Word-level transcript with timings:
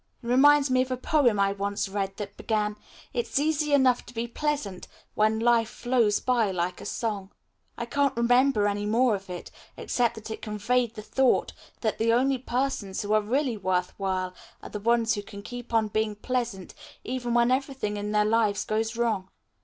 It 0.23 0.27
reminds 0.27 0.71
me 0.71 0.81
of 0.81 0.89
a 0.89 0.97
poem 0.97 1.39
I 1.39 1.51
once 1.51 1.87
read 1.87 2.17
that 2.17 2.35
began, 2.35 2.75
'It's 3.13 3.37
easy 3.37 3.71
enough 3.71 4.03
to 4.07 4.15
be 4.15 4.27
pleasant 4.27 4.87
when 5.13 5.37
life 5.39 5.69
flows 5.69 6.19
by 6.19 6.49
like 6.49 6.81
a 6.81 6.87
song.' 6.87 7.29
I 7.77 7.85
can't 7.85 8.17
remember 8.17 8.65
any 8.67 8.87
more 8.87 9.13
of 9.13 9.29
it, 9.29 9.51
except 9.77 10.15
that 10.15 10.31
it 10.31 10.41
conveyed 10.41 10.95
the 10.95 11.03
thought 11.03 11.53
that 11.81 11.99
the 11.99 12.13
only 12.13 12.39
persons 12.39 13.03
who 13.03 13.13
are 13.13 13.21
really 13.21 13.57
worth 13.57 13.93
while 13.99 14.33
are 14.63 14.69
the 14.69 14.79
ones 14.79 15.13
who 15.13 15.21
can 15.21 15.43
keep 15.43 15.71
on 15.71 15.87
being 15.87 16.15
pleasant 16.15 16.73
even 17.03 17.35
when 17.35 17.51
everything 17.51 17.95
in 17.95 18.11
their 18.11 18.25
lives 18.25 18.65
goes 18.65 18.97
wrong. 18.97 19.29